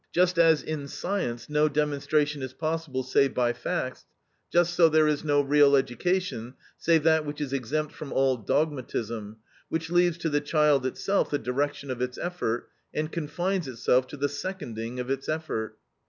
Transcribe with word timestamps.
Just 0.11 0.39
as 0.39 0.63
in 0.63 0.87
science 0.87 1.47
no 1.47 1.69
demonstration 1.69 2.41
is 2.41 2.53
possible 2.53 3.03
save 3.03 3.35
by 3.35 3.53
facts, 3.53 4.07
just 4.51 4.73
so 4.73 4.89
there 4.89 5.05
is 5.07 5.23
no 5.23 5.41
real 5.41 5.75
education 5.75 6.55
save 6.75 7.03
that 7.03 7.23
which 7.23 7.39
is 7.39 7.53
exempt 7.53 7.93
from 7.93 8.11
all 8.11 8.35
dogmatism, 8.35 9.37
which 9.69 9.91
leaves 9.91 10.17
to 10.17 10.29
the 10.29 10.41
child 10.41 10.87
itself 10.87 11.29
the 11.29 11.37
direction 11.37 11.91
of 11.91 12.01
its 12.01 12.17
effort, 12.17 12.67
and 12.91 13.11
confines 13.11 13.67
itself 13.67 14.07
to 14.07 14.17
the 14.17 14.27
seconding 14.27 14.99
of 14.99 15.11
its 15.11 15.29
effort. 15.29 15.77